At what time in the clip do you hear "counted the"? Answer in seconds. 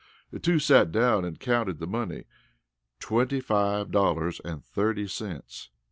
1.39-1.85